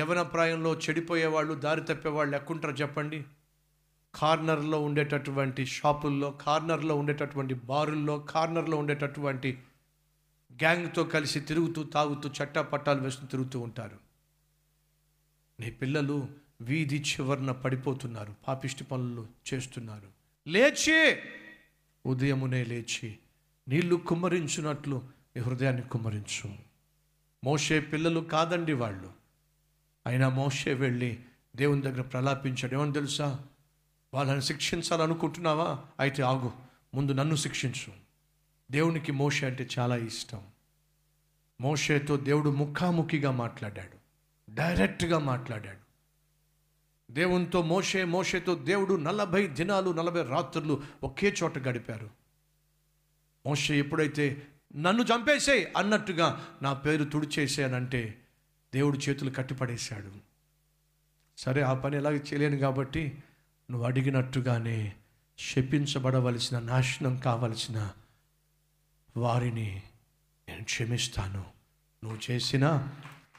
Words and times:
యవన 0.00 0.22
ప్రాయంలో 0.22 0.74
చెడిపోయేవాళ్ళు 0.74 1.54
దారి 1.54 1.80
తప్పేవాళ్ళు 1.80 2.36
ఎక్కుంటారు 2.36 2.74
చెప్పండి? 2.74 3.24
కార్నర్లో 4.14 4.82
ఉండేటటువంటి 4.82 5.66
షాపుల్లో 5.66 6.30
కార్నర్లో 6.30 6.96
ఉండేటటువంటి 6.96 7.54
బారుల్లో 7.54 8.18
కార్నర్లో 8.18 8.76
ఉండేటటువంటి 8.76 9.58
గ్యాంగ్తో 10.52 11.04
కలిసి 11.04 11.40
తిరుగుతూ 11.40 11.82
తాగుతూ 11.82 12.30
చట్టా 12.42 12.62
పట్టాలు 12.62 13.00
వేస్తూ 13.00 13.26
తిరుగుతూ 13.26 13.60
ఉంటారు. 13.60 13.96
నీ 15.60 15.70
పిల్లలు 15.70 16.28
వీధి 16.60 17.00
చివరన 17.00 17.52
పడిపోతున్నారు 17.52 18.34
పాపిష్టి 18.48 18.84
పనులు 18.84 19.26
చేస్తున్నారు. 19.54 20.08
లేచి! 20.48 21.16
ఉదయమునే 22.06 22.64
లేచి 22.64 23.18
నీళ్ళు 23.68 23.96
కుమ్మరించున్నట్లు 23.96 25.02
నీ 25.36 25.42
హృదయాన్ని 25.42 25.82
కుమ్మరించు. 25.82 26.50
మోషే 27.44 27.80
పిల్లలు 27.80 28.20
కాదండి 28.20 28.72
వాళ్ళు. 28.72 29.19
అయినా 30.06 30.28
మోషే 30.28 30.74
వెళ్ళి 30.74 31.20
దేవుని 31.56 31.82
దగ్గర 31.82 32.02
ప్రలాపించాడు. 32.02 32.74
ఏమని 32.74 32.92
తెలుసా? 32.92 33.40
వాళ్ళని 34.14 34.42
శిక్షించాలనుకుంటున్నావా? 34.42 35.80
అయితే 36.00 36.22
ఆగు 36.22 36.52
ముందు 36.94 37.12
నన్ను 37.12 37.34
శిక్షించు. 37.34 37.92
దేవునికి 38.70 39.12
మోషే 39.12 39.46
అంటే 39.46 39.68
చాలా 39.78 39.96
ఇష్టం. 39.96 40.42
మోషేతో 41.60 42.16
దేవుడు 42.16 42.50
ముఖాముఖిగా 42.50 43.30
మాట్లాడాడు. 43.30 44.00
డైరెక్ట్గా 44.54 45.18
మాట్లాడాడు. 45.18 45.90
దేవునితో 47.12 47.62
మోషే 47.62 48.04
మోషేతో 48.04 48.54
దేవుడు 48.54 48.94
నలభై 48.94 49.46
దినాలు 49.46 49.90
నలభై 49.90 50.22
రాత్రులు 50.22 50.82
ఒకే 51.02 51.34
చోట 51.42 51.58
గడిపారు. 51.58 52.10
మోషే 53.46 53.78
ఎప్పుడైతే 53.78 54.42
నన్ను 54.76 55.02
చంపేసేయ్ 55.02 55.66
అన్నట్టుగా 55.76 56.46
నా 56.62 56.72
పేరు 56.72 57.04
తుడిచేసానంటే 57.04 58.18
దేవుడు 58.74 58.98
చేతులు 58.98 59.30
కట్టిపడేశాడు. 59.30 60.12
సరే 61.38 61.62
ఆ 61.62 61.74
పని 61.74 61.96
ఎలాగ 61.96 62.14
చేయలేను 62.14 62.56
కాబట్టి 62.56 63.22
నువ్వు 63.70 63.86
అడిగినట్టుగానే 63.86 64.94
శపించబడవలసిన 65.38 66.58
నాశనం 66.58 67.16
కావలసిన 67.16 67.90
వారిని 69.16 69.82
నేను 70.48 70.64
క్షమిస్తాను. 70.64 71.44
నువ్వు 72.04 72.18
చేసిన 72.30 72.88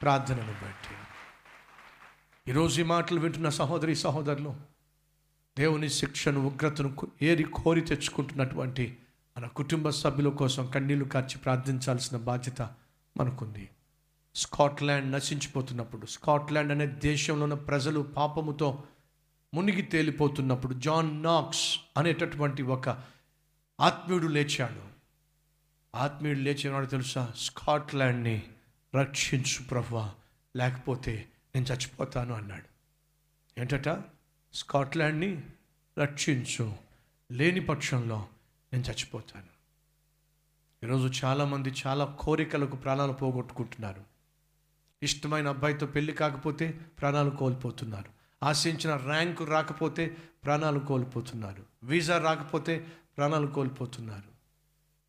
ప్రార్థనను 0.02 0.52
బట్టి. 0.52 0.94
ఈరోజు 2.50 2.80
ఈ 2.80 2.84
మాటలు 2.84 3.20
వింటున్న 3.20 3.48
సహోదరి 3.48 3.94
సహోదరులు 3.94 4.56
దేవుని 5.58 5.88
శిక్షను 5.88 6.46
ఉగ్రతను 6.46 6.96
ఏరి 7.22 7.42
కోరి 7.42 7.80
తెచ్చుకుంటున్నటువంటి 7.80 8.96
మన 9.38 9.46
కుటుంబ 9.46 9.90
సభ్యుల 9.90 10.28
కోసం 10.28 10.66
కన్నీళ్ళు 10.66 11.04
కార్చి 11.04 11.38
ప్రార్థించాల్సిన 11.38 12.16
బాధ్యత 12.16 12.62
మనకుంది. 13.16 13.68
స్కాట్లాండ్ 14.34 15.12
నశించిపోతున్నప్పుడు 15.12 16.06
స్కాట్లాండ్ 16.06 16.72
అనే 16.72 16.86
దేశంలో 16.86 17.42
ఉన్న 17.42 17.54
ప్రజలు 17.54 18.00
పాపముతో 18.00 18.84
మునిగి 19.54 19.82
తేలిపోతున్నప్పుడు 19.82 20.74
జాన్ 20.74 21.22
నాక్స్ 21.22 21.80
అనేటటువంటి 21.96 22.62
ఒక 22.62 22.88
ఆత్మీయుడు 23.80 24.26
లేచాడు. 24.26 24.82
ఆత్మీయుడు 25.96 26.38
లేచినాడు 26.38 26.86
తెలుసా? 26.86 27.32
స్కాట్లాండ్ని 27.36 28.42
రక్షించు 28.94 29.68
ప్రభా 29.68 30.14
లేకపోతే 30.56 31.28
నేను 31.54 31.66
చచ్చిపోతాను 31.66 32.34
అన్నాడు. 32.34 32.72
ఏంటట? 33.60 34.02
స్కాట్లాండ్ని 34.54 35.42
రక్షించు 35.98 36.72
లేని 37.32 37.60
పక్షంలో 37.60 38.26
నేను 38.72 38.84
చచ్చిపోతాను. 38.84 39.52
ఈరోజు 40.86 41.24
చాలామంది 41.24 41.74
చాలా 41.86 42.04
కోరికలకు 42.04 42.76
ప్రాణాలు 42.76 43.12
పోగొట్టుకుంటున్నారు. 43.12 44.11
ఇష్టమైన 45.02 45.48
అబ్బాయితో 45.48 45.86
పెళ్ళి 45.86 46.12
కాకపోతే 46.12 46.80
ప్రాణాలు 47.00 47.30
కోల్పోతున్నారు. 47.30 48.22
ఆశించిన 48.42 48.96
ర్యాంకు 48.96 49.44
రాకపోతే 49.44 50.16
ప్రాణాలు 50.44 50.78
కోల్పోతున్నారు. 50.78 51.62
వీసా 51.82 52.18
రాకపోతే 52.18 52.86
ప్రాణాలు 53.16 53.46
కోల్పోతున్నారు. 53.46 54.32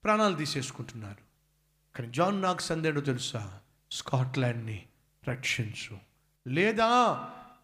ప్రాణాలు 0.04 0.36
తీసేసుకుంటున్నారు. 0.36 1.34
కానీ 1.98 2.12
జాన్ 2.12 2.42
నాక్స్ 2.42 2.72
అందేడో 2.72 3.02
తెలుసా? 3.02 3.60
స్కాట్లాండ్ని 3.92 4.86
రక్షించు. 5.30 5.98
లేదా 6.48 6.88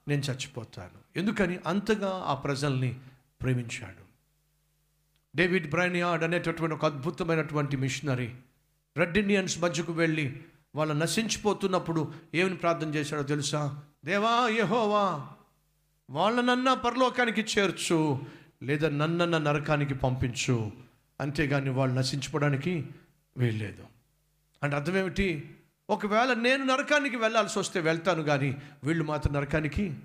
నేను 0.07 0.21
చచ్చిపోతాను. 0.21 1.19
ఎందుకని? 1.19 1.59
అంతగా 1.65 2.23
ఆ 2.25 2.35
ప్రజల్ని 2.35 2.99
ప్రేమించాడు. 3.41 4.09
డేవిడ్ 5.35 5.69
బ్రైనియాడ్ 5.69 6.23
అనేటటువంటి 6.23 6.75
ఒక 6.75 6.85
అద్భుతమైనటువంటి 6.85 7.77
మిషనరీ 7.77 8.35
రెడ్ 8.97 9.17
ఇండియన్స్ 9.17 9.59
మధ్యకు 9.59 9.93
వెళ్ళి 9.93 10.43
వాళ్ళు 10.75 10.93
నశించిపోతున్నప్పుడు 10.93 12.13
ఏమని 12.35 12.55
ప్రార్థన 12.55 12.87
చేశాడో 12.95 13.23
తెలుసా? 13.23 13.83
దేవా 14.05 14.47
యెహోవా 14.49 15.27
వాళ్ళనన్నా 16.09 16.73
పరలోకానికి 16.73 17.41
చేర్చు 17.41 18.19
లేదా 18.63 18.89
నన్నన్న 18.89 19.37
నరకానికి 19.37 19.93
పంపించు. 19.93 20.71
అంతేగాని 21.21 21.69
వాళ్ళు 21.69 21.95
నశించుకోవడానికి 21.95 22.87
వీల్లేదు. 23.37 23.83
అంటే 24.63 24.75
అర్థం 24.75 24.97
ఏమిటి 24.97 25.55
ఒకవేళ 25.89 26.33
నేను 26.33 26.65
నరకానికి 26.65 27.15
వెళ్ళాల్సి 27.15 27.59
వస్తే 27.59 27.79
వెళ్తాను 27.79 28.23
కానీ 28.23 28.57
వీళ్ళు 28.83 29.03
మాత్రం 29.03 29.33
నరకానికి 29.33 29.99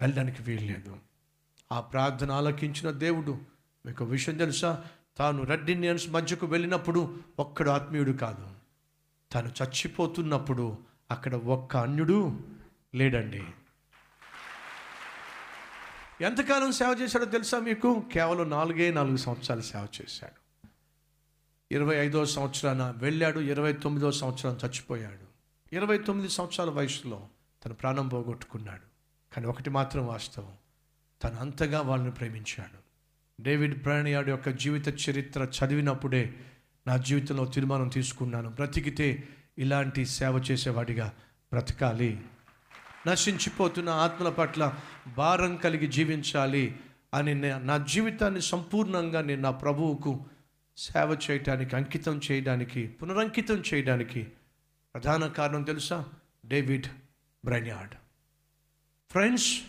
వెళ్ళడానికి 0.00 0.42
వీల్లేదు. 0.42 0.96
ఆ 1.72 1.80
ప్రార్థన 1.80 2.30
ఆలకించిన 2.30 2.90
దేవుడు 2.90 3.38
మీకు 3.86 4.04
విషయం 4.04 4.36
తెలుసా? 4.36 4.84
తాను 5.16 5.42
రెడ్డి 5.42 5.72
ఇండియన్స్ 5.72 6.10
మధ్యకు 6.10 6.46
వెళ్ళినప్పుడు 6.46 7.16
ఒక్కడు 7.38 7.70
ఆత్మీయుడు 7.70 8.12
కాదు. 8.12 8.63
తాను 9.34 9.52
చచ్చిపోతున్నప్పుడు 9.62 10.78
అక్కడ 11.10 11.34
ఒక్క 11.34 11.76
అన్యుడు 11.76 12.40
లేడండి. 12.94 13.44
ఎంతకాలం 16.20 16.72
సేవ 16.72 16.96
చేశాడో 17.00 17.24
తెలుసా 17.24 17.58
మీకు? 17.58 18.04
కేవలం 18.12 18.50
నాలుగే 18.50 18.90
నాలుగు 18.90 19.16
సంవత్సరాలు 19.16 19.60
సేవ 19.60 19.86
చేశాడు. 20.02 20.66
ఇరవై 21.74 21.96
ఐదో 21.96 22.24
సంవత్సరాన 22.24 22.94
వెళ్ళాడు 22.96 23.40
ఇరవై 23.40 23.72
తొమ్మిదో 23.72 24.12
సంవత్సరం 24.12 24.58
చచ్చిపోయాడు. 24.64 25.26
ఇరవై 25.74 25.98
తొమ్మిది 25.98 26.30
సంవత్సరాల 26.30 26.70
వయసులో 26.70 27.28
తన 27.66 27.72
ప్రాణం 27.72 28.08
పోగొట్టుకున్నాడు. 28.08 28.94
కానీ 29.34 29.46
ఒకటి 29.46 29.70
మాత్రం 29.70 30.06
వాస్తవం 30.06 30.52
తను 31.22 31.36
అంతగా 31.36 31.80
వాళ్ళని 31.80 32.10
ప్రేమించాడు. 32.10 32.84
డేవిడ్ 33.42 33.82
బ్రానియాడ్ 33.82 34.28
యొక్క 34.28 34.48
జీవిత 34.48 35.10
చరిత్ర 35.10 35.42
చదివినప్పుడే 35.42 36.34
నా 36.86 36.96
జీవితంలో 36.96 37.44
తీర్మానం 37.44 37.88
తీసుకున్నాను. 37.88 38.50
బ్రతికితే 38.50 39.28
ఇలాంటి 39.58 40.06
సేవ 40.06 40.36
చేసేవాడిగా 40.50 41.12
బ్రతకాలి. 41.52 42.20
నశించిపోతున్న 43.06 43.88
ఆత్మల 43.88 44.28
పట్ల 44.28 44.74
భారం 45.16 45.56
కలిగి 45.56 45.86
జీవించాలి 45.86 46.76
అని 47.14 47.34
నా 47.66 47.78
జీవితాన్ని 47.78 48.42
సంపూర్ణంగా 48.42 49.22
నేను 49.22 49.42
నా 49.42 49.50
ప్రభువుకు 49.50 50.24
సేవ 50.76 51.18
చేయడానికి 51.30 51.76
అంకితం 51.76 52.20
చేయడానికి 52.30 52.88
పునరంకితం 52.88 53.62
చేయడానికి 53.74 54.22
ప్రధాన 54.94 55.26
కారణం 55.26 55.62
తెలుసా? 55.62 56.06
డేవిడ్ 56.46 56.86
బ్రైన్యార్డ్. 57.44 57.94
ఫ్రెండ్స్ 59.10 59.60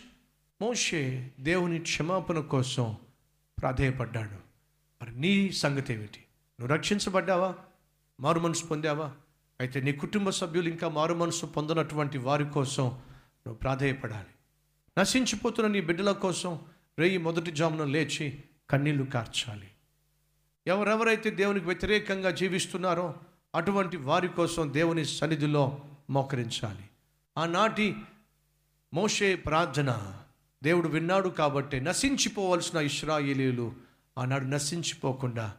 మోషే 0.62 1.30
దేవుని 1.40 1.78
క్షమాపణ 1.78 2.38
కోసం 2.38 2.96
ప్రాధేయపడ్డాడు. 3.60 4.36
మరి 5.02 5.20
నీ 5.20 5.52
సంగతి 5.52 5.94
ఏమిటి? 5.94 6.22
నువ్వు 6.60 6.76
రక్షించబడ్డావా? 6.76 7.54
మారు 8.20 8.40
మనసు 8.40 8.64
పొందావా? 8.64 9.12
అయితే 9.60 9.80
నీ 9.80 9.92
కుటుంబ 9.92 10.30
సభ్యులు 10.30 10.68
ఇంకా 10.68 10.88
మారు 10.88 11.14
మనసు 11.14 11.46
పొందనటువంటి 11.46 12.18
వారి 12.18 12.44
కోసం 12.44 12.84
నువ్వు 12.84 13.54
ప్రాధేయపడాలి. 13.54 14.26
నశించిపోతున్న 14.98 15.68
నీ 15.68 15.80
బిడ్డల 15.80 16.12
కోసం 16.12 16.60
రేయి 16.98 17.18
మొదటి 17.18 17.50
జామున 17.50 17.84
లేచి 17.84 18.44
కన్నీళ్ళు 18.70 19.04
కార్చాలి. 19.04 19.68
ఎవరెవరైతే 20.66 21.30
దేవునికి 21.30 21.66
వ్యతిరేకంగా 21.66 22.30
జీవిస్తున్నారో 22.30 23.14
అటువంటి 23.54 23.96
వారి 23.96 24.28
కోసం 24.28 24.72
దేవుని 24.72 25.04
సన్నిధిలో 25.04 25.78
మోకరించాలి. 26.10 26.88
ఆనాటి 27.38 27.96
మోషే 28.94 29.36
ప్రార్థన 29.36 30.18
దేవుడు 30.62 30.88
విన్నాడు 30.88 31.28
కాబట్టి 31.28 31.80
నశించిపోవలసిన 31.80 32.78
ఇస్రాయేలీలు 32.78 33.72
ఆనాడు 34.18 34.44
నశించిపోకుండా 34.44 35.54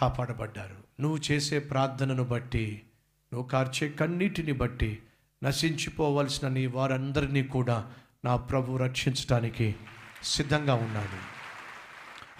కాపాడబడ్డారు. 0.00 1.02
నువ్వు 1.02 1.18
చేసే 1.32 1.58
ప్రార్థనను 1.58 2.24
బట్టి 2.24 2.82
నువ్వు 3.32 3.48
కార్చే 3.48 3.88
కన్నీటిని 3.88 4.52
బట్టి 4.52 5.02
నశించిపోవలసిన 5.44 6.48
నీ 6.48 6.66
వారందరినీ 6.66 7.42
కూడా 7.42 7.92
నా 8.24 8.36
ప్రభు 8.36 8.76
రక్షించడానికి 8.76 9.74
సిద్ధంగా 10.22 10.74
ఉన్నాడు. 10.74 11.40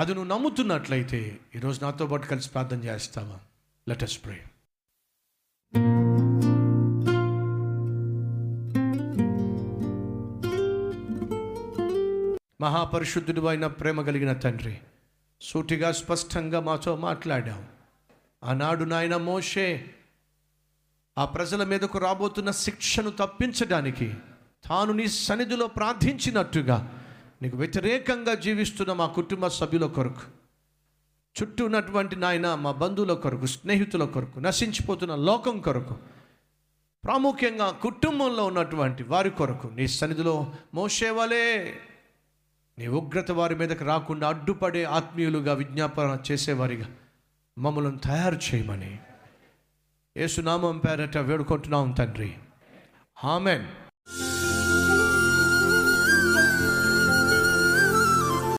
అది 0.03 0.15
నువ్వు 0.15 0.35
నమ్ముతున్నట్లయితే 0.35 1.39
ఈరోజు 1.57 1.85
నాతో 1.85 2.07
పాటు 2.07 2.27
కలిసి 2.27 2.51
ప్రార్థన 2.51 2.85
చేస్తావా? 2.85 3.39
లెటస్ 3.89 4.25
ప్రే 4.25 4.45
మహాపరిశుద్ధుడు 12.61 13.41
అయిన 13.41 13.67
ప్రేమ 13.67 14.03
కలిగిన 14.03 14.33
తండ్రి 14.33 14.79
సూటిగా 15.43 15.91
స్పష్టంగా 15.93 16.59
మాతో 16.61 16.93
మాట్లాడాం 16.99 17.61
ఆనాడు 18.43 18.85
నాయన 18.85 19.17
మోషే 19.23 19.67
ఆ 21.17 21.25
ప్రజల 21.27 21.63
మీదకు 21.65 21.99
రాబోతున్న 21.99 22.51
శిక్షను 22.59 23.11
తప్పించడానికి 23.19 24.09
తాను 24.65 24.93
నీ 24.93 25.07
సన్నిధిలో 25.19 25.67
ప్రార్థించినట్టుగా 25.77 26.77
నీకు 27.43 27.57
వ్యతిరేకంగా 27.57 28.35
జీవిస్తున్న 28.41 28.93
మా 28.93 29.07
కుటుంబ 29.15 29.47
సభ్యుల 29.53 29.87
కొరకు 29.93 30.25
చుట్టూ 31.37 31.65
ఉన్నటువంటి 31.65 32.17
నాయన 32.17 32.49
మా 32.55 32.73
బంధువుల 32.79 33.15
కొరకు 33.23 33.47
స్నేహితుల 33.47 34.05
కొరకు 34.15 34.39
నశించిపోతున్న 34.41 35.15
లోకం 35.25 35.57
కొరకు 35.61 35.95
ప్రాముఖ్యంగా 37.05 37.69
కుటుంబంలో 37.83 38.43
ఉన్నటువంటి 38.45 39.03
వారి 39.05 39.31
కొరకు 39.31 39.69
నీ 39.77 39.87
సన్నిధిలో 39.91 40.35
మోసేవలే 40.75 41.47
నీ 42.81 42.87
ఉగ్రత 42.87 43.31
వారి 43.31 43.55
మీదకి 43.55 43.85
రాకుండా 43.85 44.29
అడ్డుపడే 44.29 44.85
ఆత్మీయులుగా 44.85 45.55
విజ్ఞాపన 45.55 46.19
చేసేవారిగా 46.31 46.87
మమ్మల్ని 47.59 47.99
తయారు 47.99 48.35
చేయమని. 48.35 48.99
యేసునామం 50.17 50.79
పేరట 50.79 51.19
వేడుకుంటున్నాం 51.19 51.91
తండ్రి. 51.93 52.35
ఆమెన్. 53.25 53.90